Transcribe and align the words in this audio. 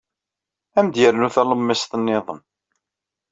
Ad 0.77 0.79
am-d-yernu 0.83 1.29
talemmiẓt 1.35 1.93
niḍen. 1.97 2.41